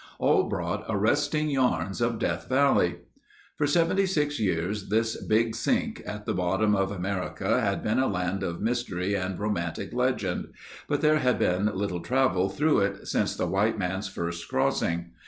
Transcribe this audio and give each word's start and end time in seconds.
All 0.17 0.45
brought 0.45 0.83
arresting 0.89 1.51
yarns 1.51 2.01
of 2.01 2.17
Death 2.17 2.49
Valley. 2.49 3.01
For 3.55 3.67
76 3.67 4.39
years 4.39 4.89
this 4.89 5.15
Big 5.27 5.55
Sink 5.55 6.01
at 6.07 6.25
the 6.25 6.33
bottom 6.33 6.75
of 6.75 6.91
America 6.91 7.61
had 7.61 7.83
been 7.83 7.99
a 7.99 8.07
land 8.07 8.41
of 8.41 8.61
mystery 8.61 9.13
and 9.13 9.37
romantic 9.39 9.93
legend, 9.93 10.47
but 10.87 11.01
there 11.01 11.19
had 11.19 11.37
been 11.37 11.67
little 11.77 12.01
travel 12.01 12.49
through 12.49 12.79
it 12.79 13.07
since 13.07 13.35
the 13.35 13.45
white 13.45 13.77
man's 13.77 14.07
first 14.07 14.49
crossing. 14.49 15.11